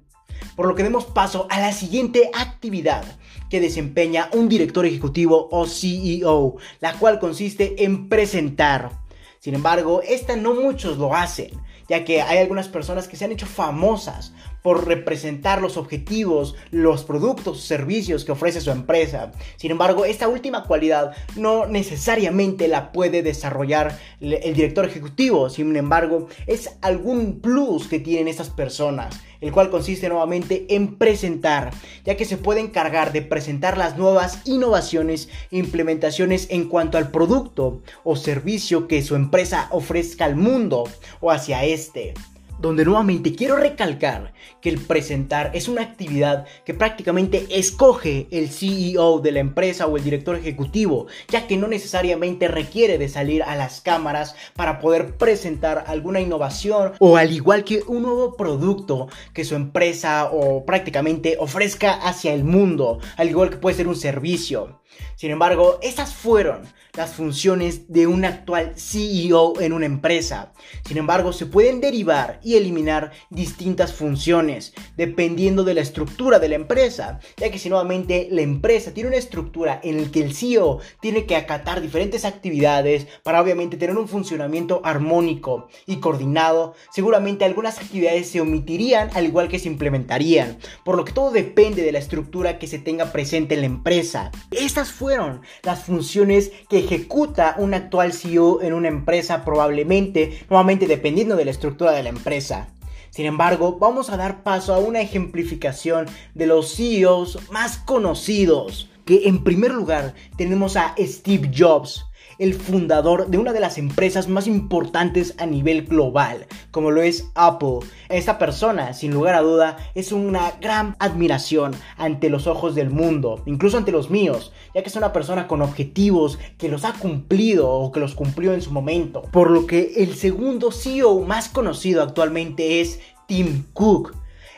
Por 0.55 0.67
lo 0.67 0.75
que 0.75 0.83
demos 0.83 1.05
paso 1.05 1.47
a 1.49 1.59
la 1.59 1.73
siguiente 1.73 2.31
actividad 2.33 3.03
que 3.49 3.59
desempeña 3.59 4.29
un 4.33 4.47
director 4.47 4.85
ejecutivo 4.85 5.49
o 5.51 5.65
CEO, 5.65 6.57
la 6.79 6.93
cual 6.93 7.19
consiste 7.19 7.83
en 7.83 8.07
presentar. 8.07 8.91
Sin 9.39 9.55
embargo, 9.55 10.01
esta 10.05 10.35
no 10.35 10.53
muchos 10.53 10.97
lo 10.97 11.15
hacen, 11.15 11.51
ya 11.89 12.05
que 12.05 12.21
hay 12.21 12.37
algunas 12.37 12.67
personas 12.67 13.07
que 13.07 13.17
se 13.17 13.25
han 13.25 13.31
hecho 13.31 13.47
famosas 13.47 14.31
por 14.61 14.87
representar 14.87 15.61
los 15.61 15.77
objetivos, 15.77 16.55
los 16.71 17.03
productos 17.03 17.57
o 17.57 17.61
servicios 17.61 18.25
que 18.25 18.31
ofrece 18.31 18.61
su 18.61 18.71
empresa. 18.71 19.31
Sin 19.57 19.71
embargo, 19.71 20.05
esta 20.05 20.27
última 20.27 20.63
cualidad 20.63 21.15
no 21.35 21.65
necesariamente 21.65 22.67
la 22.67 22.91
puede 22.91 23.23
desarrollar 23.23 23.97
el 24.19 24.53
director 24.53 24.85
ejecutivo, 24.85 25.49
sin 25.49 25.75
embargo, 25.75 26.27
es 26.47 26.77
algún 26.81 27.39
plus 27.39 27.87
que 27.87 27.99
tienen 27.99 28.27
estas 28.27 28.49
personas 28.49 29.19
el 29.41 29.51
cual 29.51 29.69
consiste 29.69 30.09
nuevamente 30.09 30.65
en 30.69 30.97
presentar, 30.97 31.71
ya 32.05 32.17
que 32.17 32.25
se 32.25 32.37
puede 32.37 32.59
encargar 32.59 33.13
de 33.13 33.21
presentar 33.21 33.77
las 33.77 33.97
nuevas 33.97 34.41
innovaciones 34.45 35.29
e 35.51 35.57
implementaciones 35.57 36.47
en 36.49 36.67
cuanto 36.67 36.97
al 36.97 37.11
producto 37.11 37.81
o 38.03 38.15
servicio 38.15 38.87
que 38.87 39.01
su 39.01 39.15
empresa 39.15 39.67
ofrezca 39.71 40.25
al 40.25 40.35
mundo 40.35 40.83
o 41.21 41.31
hacia 41.31 41.63
este 41.63 42.13
donde 42.59 42.85
nuevamente 42.85 43.33
quiero 43.33 43.55
recalcar 43.55 44.33
que 44.61 44.69
el 44.69 44.79
presentar 44.79 45.51
es 45.53 45.67
una 45.67 45.81
actividad 45.81 46.45
que 46.65 46.73
prácticamente 46.73 47.47
escoge 47.49 48.27
el 48.31 48.49
CEO 48.49 49.19
de 49.19 49.31
la 49.31 49.39
empresa 49.39 49.87
o 49.87 49.97
el 49.97 50.03
director 50.03 50.35
ejecutivo, 50.35 51.07
ya 51.29 51.47
que 51.47 51.57
no 51.57 51.67
necesariamente 51.67 52.47
requiere 52.47 52.97
de 52.97 53.09
salir 53.09 53.43
a 53.43 53.55
las 53.55 53.81
cámaras 53.81 54.35
para 54.55 54.79
poder 54.79 55.17
presentar 55.17 55.85
alguna 55.87 56.19
innovación 56.19 56.93
o 56.99 57.17
al 57.17 57.31
igual 57.31 57.63
que 57.63 57.83
un 57.87 58.03
nuevo 58.03 58.35
producto 58.35 59.07
que 59.33 59.45
su 59.45 59.55
empresa 59.55 60.29
o 60.31 60.65
prácticamente 60.65 61.37
ofrezca 61.39 61.93
hacia 61.93 62.33
el 62.33 62.43
mundo, 62.43 62.99
al 63.17 63.29
igual 63.29 63.49
que 63.49 63.57
puede 63.57 63.77
ser 63.77 63.87
un 63.87 63.95
servicio. 63.95 64.78
Sin 65.15 65.31
embargo, 65.31 65.79
estas 65.81 66.13
fueron 66.13 66.61
las 66.95 67.13
funciones 67.13 67.91
de 67.91 68.07
un 68.07 68.25
actual 68.25 68.73
CEO 68.75 69.59
en 69.61 69.73
una 69.73 69.85
empresa. 69.85 70.51
Sin 70.85 70.97
embargo, 70.97 71.33
se 71.33 71.45
pueden 71.45 71.81
derivar 71.81 72.39
y 72.43 72.55
eliminar 72.55 73.11
distintas 73.29 73.93
funciones 73.93 74.73
dependiendo 74.97 75.63
de 75.63 75.75
la 75.75 75.81
estructura 75.81 76.39
de 76.39 76.49
la 76.49 76.55
empresa, 76.55 77.19
ya 77.37 77.51
que 77.51 77.59
si 77.59 77.69
nuevamente 77.69 78.27
la 78.31 78.41
empresa 78.41 78.93
tiene 78.93 79.09
una 79.09 79.17
estructura 79.17 79.79
en 79.83 80.01
la 80.01 80.11
que 80.11 80.21
el 80.21 80.33
CEO 80.33 80.79
tiene 80.99 81.25
que 81.25 81.35
acatar 81.35 81.81
diferentes 81.81 82.25
actividades 82.25 83.07
para 83.23 83.41
obviamente 83.41 83.77
tener 83.77 83.97
un 83.97 84.07
funcionamiento 84.07 84.81
armónico 84.83 85.69
y 85.85 85.97
coordinado, 85.97 86.73
seguramente 86.91 87.45
algunas 87.45 87.79
actividades 87.79 88.29
se 88.29 88.41
omitirían 88.41 89.09
al 89.13 89.25
igual 89.25 89.47
que 89.47 89.59
se 89.59 89.69
implementarían, 89.69 90.57
por 90.83 90.97
lo 90.97 91.05
que 91.05 91.13
todo 91.13 91.31
depende 91.31 91.83
de 91.83 91.91
la 91.91 91.99
estructura 91.99 92.59
que 92.59 92.67
se 92.67 92.79
tenga 92.79 93.11
presente 93.11 93.55
en 93.55 93.61
la 93.61 93.67
empresa. 93.67 94.31
Estas 94.51 94.88
fueron 94.91 95.41
las 95.63 95.83
funciones 95.83 96.51
que 96.69 96.79
ejecuta 96.79 97.55
un 97.57 97.73
actual 97.73 98.13
CEO 98.13 98.61
en 98.61 98.73
una 98.73 98.87
empresa 98.87 99.43
probablemente, 99.45 100.45
nuevamente 100.49 100.87
dependiendo 100.87 101.35
de 101.35 101.45
la 101.45 101.51
estructura 101.51 101.91
de 101.91 102.03
la 102.03 102.09
empresa. 102.09 102.69
Sin 103.09 103.25
embargo, 103.25 103.77
vamos 103.79 104.09
a 104.09 104.17
dar 104.17 104.43
paso 104.43 104.73
a 104.73 104.79
una 104.79 105.01
ejemplificación 105.01 106.05
de 106.35 106.47
los 106.47 106.75
CEOs 106.75 107.51
más 107.51 107.77
conocidos, 107.77 108.89
que 109.05 109.27
en 109.27 109.43
primer 109.43 109.71
lugar 109.71 110.13
tenemos 110.37 110.77
a 110.77 110.93
Steve 110.99 111.51
Jobs, 111.55 112.05
el 112.39 112.53
fundador 112.53 113.27
de 113.27 113.37
una 113.37 113.53
de 113.53 113.59
las 113.59 113.77
empresas 113.77 114.27
más 114.29 114.47
importantes 114.47 115.35
a 115.37 115.45
nivel 115.45 115.85
global, 115.85 116.47
como 116.71 116.89
lo 116.89 117.01
es 117.01 117.29
Apple. 117.35 117.79
Esta 118.07 118.39
persona, 118.39 118.93
sin 118.93 119.13
lugar 119.13 119.35
a 119.35 119.41
duda, 119.41 119.77
es 119.93 120.11
una 120.11 120.53
gran 120.61 120.95
admiración 120.99 121.75
ante 121.97 122.29
los 122.29 122.47
ojos 122.47 122.75
del 122.75 122.89
mundo, 122.89 123.43
incluso 123.45 123.77
ante 123.77 123.91
los 123.91 124.09
míos, 124.09 124.53
ya 124.73 124.81
que 124.81 124.89
es 124.89 124.95
una 124.95 125.13
persona 125.13 125.47
con 125.47 125.61
objetivos 125.61 126.39
que 126.57 126.69
los 126.69 126.85
ha 126.85 126.93
cumplido 126.93 127.69
o 127.69 127.91
que 127.91 127.99
los 127.99 128.15
cumplió 128.15 128.53
en 128.53 128.61
su 128.61 128.71
momento. 128.71 129.23
Por 129.31 129.51
lo 129.51 129.67
que 129.67 129.93
el 129.97 130.15
segundo 130.15 130.71
CEO 130.71 131.19
más 131.19 131.49
conocido 131.49 132.01
actualmente 132.01 132.81
es 132.81 132.99
Tim 133.27 133.65
Cook 133.73 134.15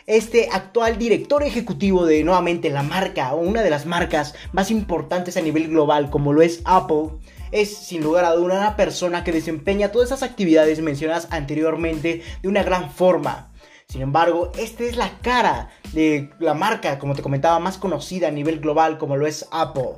este 0.07 0.50
actual 0.51 0.97
director 0.97 1.43
ejecutivo 1.43 2.05
de 2.05 2.23
nuevamente 2.23 2.69
la 2.69 2.83
marca 2.83 3.33
o 3.33 3.38
una 3.38 3.61
de 3.61 3.69
las 3.69 3.85
marcas 3.85 4.33
más 4.51 4.71
importantes 4.71 5.38
a 5.38 5.41
nivel 5.41 5.69
global 5.69 6.09
como 6.09 6.33
lo 6.33 6.41
es 6.41 6.61
Apple, 6.65 7.11
es 7.51 7.75
sin 7.75 8.03
lugar 8.03 8.25
a 8.25 8.34
duda 8.34 8.55
una 8.55 8.75
persona 8.75 9.24
que 9.24 9.31
desempeña 9.31 9.91
todas 9.91 10.10
esas 10.10 10.24
actividades 10.24 10.81
mencionadas 10.81 11.27
anteriormente 11.31 12.22
de 12.41 12.48
una 12.48 12.63
gran 12.63 12.91
forma. 12.91 13.51
Sin 13.88 14.01
embargo, 14.01 14.51
esta 14.58 14.84
es 14.84 14.96
la 14.96 15.20
cara 15.20 15.70
de 15.91 16.29
la 16.39 16.53
marca, 16.53 16.98
como 16.98 17.13
te 17.13 17.22
comentaba, 17.22 17.60
más 17.60 17.77
conocida 17.77 18.29
a 18.29 18.31
nivel 18.31 18.60
global 18.62 18.98
como 18.98 19.17
lo 19.17 19.27
es 19.27 19.48
Apple. 19.51 19.98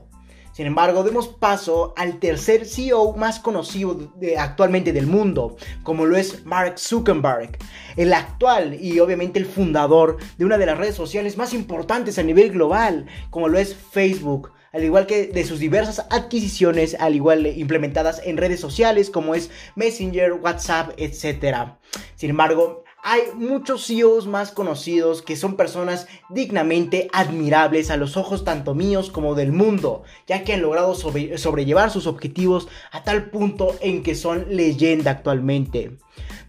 Sin 0.54 0.68
embargo, 0.68 1.04
demos 1.04 1.28
paso 1.28 1.94
al 1.98 2.20
tercer 2.20 2.66
CEO 2.68 3.14
más 3.14 3.40
conocido 3.40 4.14
actualmente 4.38 4.94
del 4.94 5.08
mundo, 5.08 5.58
como 5.82 6.06
lo 6.06 6.16
es 6.16 6.46
Mark 6.46 6.78
Zuckerberg, 6.78 7.58
el 7.96 8.14
actual 8.14 8.76
y 8.80 9.00
obviamente 9.00 9.40
el 9.40 9.48
fundador 9.48 10.18
de 10.38 10.46
una 10.46 10.60
de 10.60 10.68
las 10.68 10.78
redes 10.78 10.96
sociales 10.96 11.38
más 11.38 11.56
importantes 11.56 12.20
a 12.20 12.24
nivel 12.24 12.52
global, 12.52 13.08
como 13.32 13.48
lo 13.48 13.58
es 13.58 13.76
Facebook 13.76 14.52
al 14.74 14.84
igual 14.84 15.06
que 15.06 15.28
de 15.28 15.46
sus 15.46 15.60
diversas 15.60 16.06
adquisiciones, 16.10 16.98
al 17.00 17.16
igual 17.16 17.46
implementadas 17.46 18.22
en 18.26 18.38
redes 18.38 18.60
sociales 18.60 19.10
como 19.10 19.36
es 19.36 19.50
Messenger, 19.76 20.34
WhatsApp, 20.34 20.92
etc. 20.98 21.78
Sin 22.16 22.32
embargo, 22.32 22.84
hay 23.06 23.22
muchos 23.36 23.86
CEOs 23.86 24.28
más 24.28 24.52
conocidos 24.52 25.22
que 25.22 25.36
son 25.36 25.58
personas 25.58 26.08
dignamente 26.30 27.10
admirables 27.12 27.92
a 27.92 27.98
los 27.98 28.16
ojos 28.16 28.46
tanto 28.46 28.76
míos 28.76 29.12
como 29.12 29.36
del 29.36 29.52
mundo, 29.52 30.04
ya 30.26 30.44
que 30.44 30.54
han 30.54 30.62
logrado 30.62 30.96
sobrellevar 30.96 31.92
sus 31.92 32.08
objetivos 32.08 32.70
a 32.92 33.04
tal 33.04 33.30
punto 33.30 33.76
en 33.82 34.04
que 34.04 34.16
son 34.16 34.46
leyenda 34.56 35.12
actualmente. 35.12 35.98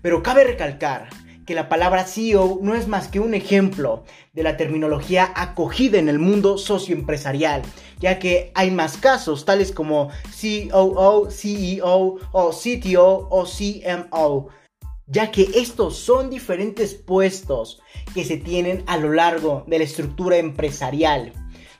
Pero 0.00 0.22
cabe 0.22 0.44
recalcar 0.44 1.08
que 1.46 1.54
la 1.54 1.68
palabra 1.68 2.04
CEO 2.04 2.58
no 2.62 2.74
es 2.74 2.88
más 2.88 3.08
que 3.08 3.20
un 3.20 3.34
ejemplo 3.34 4.04
de 4.32 4.42
la 4.42 4.56
terminología 4.56 5.32
acogida 5.34 5.98
en 5.98 6.08
el 6.08 6.18
mundo 6.18 6.58
socioempresarial, 6.58 7.62
ya 8.00 8.18
que 8.18 8.52
hay 8.54 8.70
más 8.70 8.96
casos 8.96 9.44
tales 9.44 9.72
como 9.72 10.10
COO, 10.40 11.30
CEO 11.30 12.18
o 12.32 12.50
CTO 12.50 13.28
o 13.30 13.44
CMO 13.44 14.48
ya 15.06 15.30
que 15.30 15.50
estos 15.54 15.98
son 15.98 16.30
diferentes 16.30 16.94
puestos 16.94 17.82
que 18.14 18.24
se 18.24 18.38
tienen 18.38 18.82
a 18.86 18.96
lo 18.96 19.12
largo 19.12 19.64
de 19.66 19.78
la 19.78 19.84
estructura 19.84 20.38
empresarial 20.38 21.32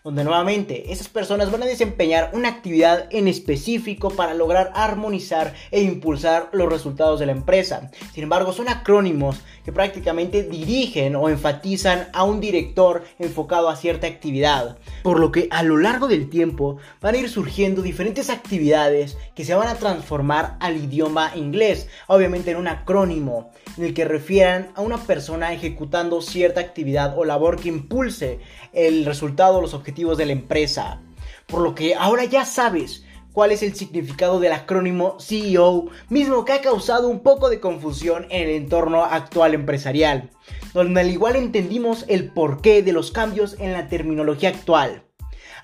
donde 0.05 0.23
nuevamente 0.23 0.93
esas 0.93 1.09
personas 1.09 1.51
van 1.51 1.63
a 1.63 1.67
desempeñar 1.67 2.29
una 2.35 2.51
actividad 2.51 3.09
en 3.11 3.27
específico 3.27 4.11
para 4.11 4.35
lograr 4.35 4.71
armonizar 4.75 5.55
e 5.71 5.81
impulsar 5.81 6.51
los 6.53 6.71
resultados 6.71 7.19
de 7.19 7.25
la 7.25 7.33
empresa. 7.33 7.91
Sin 8.13 8.25
embargo, 8.25 8.53
son 8.53 8.69
acrónimos 8.69 9.41
que 9.65 9.73
prácticamente 9.73 10.43
dirigen 10.43 11.17
o 11.17 11.31
enfatizan 11.31 12.09
a 12.13 12.25
un 12.25 12.39
director 12.39 13.03
enfocado 13.19 13.71
a 13.71 13.77
cierta 13.77 14.07
actividad, 14.07 14.77
por 15.03 15.19
lo 15.19 15.33
que 15.33 15.49
a 15.51 15.63
lo 15.63 15.79
largo 15.79 16.07
del 16.07 16.29
tiempo 16.29 16.77
van 17.01 17.15
a 17.15 17.19
ir 17.19 17.31
surgiendo 17.31 17.81
diferentes 17.81 18.29
actividades 18.29 19.17
que 19.35 19.47
se 19.47 19.55
van 19.55 19.69
a 19.69 19.77
transformar 19.77 20.59
al 20.61 20.77
idioma 20.77 21.33
inglés, 21.35 21.89
obviamente 22.09 22.51
en 22.51 22.59
un 22.59 22.69
acrónimo 22.69 23.53
en 23.79 23.85
el 23.85 23.95
que 23.95 24.05
refieran 24.05 24.71
a 24.75 24.83
una 24.83 24.99
persona 24.99 25.55
ejecutando 25.55 26.21
cierta 26.21 26.61
actividad 26.61 27.17
o 27.17 27.25
labor 27.25 27.59
que 27.59 27.71
impulse 27.71 28.41
el 28.75 29.07
resultado 29.07 29.63
los 29.63 29.73
objetivos 29.73 29.94
de 29.95 30.27
la 30.27 30.33
empresa. 30.33 31.01
Por 31.47 31.61
lo 31.63 31.75
que 31.75 31.95
ahora 31.95 32.25
ya 32.25 32.45
sabes 32.45 33.05
cuál 33.33 33.53
es 33.53 33.63
el 33.63 33.75
significado 33.75 34.41
del 34.41 34.53
acrónimo 34.53 35.17
CEO, 35.21 35.87
mismo 36.09 36.45
que 36.45 36.53
ha 36.53 36.61
causado 36.61 37.09
un 37.09 37.21
poco 37.21 37.49
de 37.49 37.61
confusión 37.61 38.27
en 38.31 38.49
el 38.49 38.51
entorno 38.51 39.05
actual 39.05 39.55
empresarial, 39.55 40.31
donde 40.73 41.01
al 41.01 41.11
igual 41.11 41.37
entendimos 41.37 42.05
el 42.09 42.33
porqué 42.33 42.83
de 42.83 42.93
los 42.93 43.11
cambios 43.11 43.57
en 43.59 43.73
la 43.73 43.89
terminología 43.89 44.51
actual, 44.51 45.05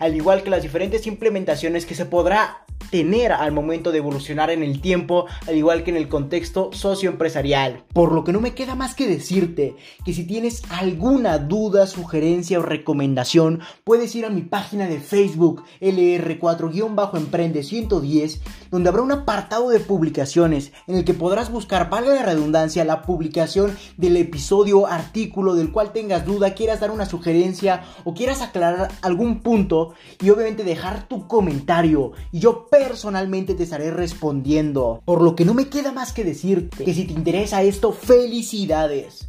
al 0.00 0.16
igual 0.16 0.42
que 0.42 0.50
las 0.50 0.62
diferentes 0.62 1.07
implementaciones 1.07 1.87
que 1.87 1.95
se 1.95 2.07
podrá 2.07 2.64
tener 2.90 3.33
al 3.33 3.52
momento 3.52 3.93
de 3.93 3.99
evolucionar 3.99 4.50
en 4.50 4.63
el 4.63 4.80
tiempo, 4.80 5.26
al 5.47 5.56
igual 5.56 5.84
que 5.84 5.91
en 5.91 5.97
el 5.97 6.08
contexto 6.08 6.71
socioempresarial. 6.73 7.84
Por 7.93 8.13
lo 8.13 8.25
que 8.25 8.32
no 8.32 8.41
me 8.41 8.54
queda 8.54 8.75
más 8.75 8.95
que 8.95 9.06
decirte 9.06 9.76
que 10.04 10.13
si 10.13 10.25
tienes 10.25 10.63
alguna 10.71 11.39
duda, 11.39 11.86
sugerencia 11.86 12.58
o 12.58 12.63
recomendación, 12.63 13.60
puedes 13.84 14.15
ir 14.17 14.25
a 14.25 14.30
mi 14.30 14.43
página 14.43 14.86
de 14.86 14.99
Facebook 14.99 15.63
LR4-Emprende 15.80 17.63
110, 17.63 18.41
donde 18.71 18.89
habrá 18.89 19.02
un 19.02 19.13
apartado 19.13 19.71
de 19.71 19.80
publicaciones 19.80 20.73
en 20.86 20.97
el 20.97 21.04
que 21.04 21.15
podrás 21.15 21.52
buscar, 21.52 21.91
valga 21.91 22.15
la 22.15 22.23
redundancia, 22.25 22.84
la 22.84 23.02
publicación 23.02 23.76
del 23.97 24.17
episodio, 24.17 24.86
artículo 24.86 25.54
del 25.54 25.71
cual 25.71 25.93
tengas 25.93 26.25
duda, 26.25 26.54
quieras 26.54 26.80
dar 26.80 26.91
una 26.91 27.06
sugerencia 27.06 27.84
o 28.04 28.15
quieras 28.15 28.43
aclarar 28.43 28.89
algún 29.02 29.41
punto 29.41 29.90
y 30.21 30.31
obviamente 30.31 30.65
dejar 30.65 31.09
tu 31.09 31.26
comentario. 31.26 32.13
Y 32.33 32.41
yo 32.41 32.67
personalmente 32.67 33.55
te 33.55 33.65
estaré 33.65 33.91
respondiendo. 33.91 35.03
Por 35.05 35.23
lo 35.23 35.35
que 35.37 35.45
no 35.45 35.55
me 35.55 35.69
queda 35.69 35.93
más 35.93 36.13
que 36.13 36.25
decirte 36.25 36.85
que 36.85 36.95
si 36.95 37.05
te 37.05 37.13
interesa 37.13 37.63
esto, 37.63 37.93
felicidades 37.93 39.29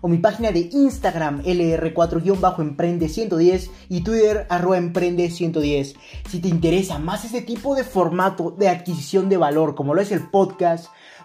o 0.00 0.08
mi 0.08 0.18
página 0.18 0.52
de 0.52 0.70
Instagram 0.72 1.42
lr4-emprende110 1.42 3.70
y 3.88 4.02
Twitter 4.02 4.46
arroba 4.48 4.78
emprende110. 4.78 5.96
Si 6.28 6.40
te 6.40 6.48
interesa 6.48 6.98
más 6.98 7.24
este 7.24 7.42
tipo 7.42 7.74
de 7.74 7.84
formato 7.84 8.50
de 8.50 8.68
adquisición 8.68 9.28
de 9.28 9.36
valor 9.36 9.74
como 9.74 9.94
lo 9.94 10.00
es 10.00 10.12
el 10.12 10.28
podcast, 10.28 10.86